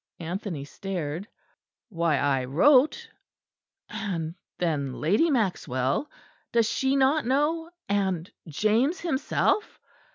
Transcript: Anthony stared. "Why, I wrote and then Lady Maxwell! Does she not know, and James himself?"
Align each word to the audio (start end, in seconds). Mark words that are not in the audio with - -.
Anthony 0.19 0.65
stared. 0.65 1.27
"Why, 1.89 2.17
I 2.17 2.45
wrote 2.45 3.07
and 3.87 4.33
then 4.57 4.93
Lady 4.95 5.29
Maxwell! 5.29 6.09
Does 6.51 6.67
she 6.67 6.95
not 6.95 7.27
know, 7.27 7.69
and 7.87 8.27
James 8.47 8.99
himself?" 9.01 9.79